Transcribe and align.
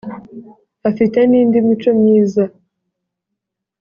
afite 0.89 1.17
nindi 1.29 1.57
mico 1.67 1.89
myiza. 1.99 2.43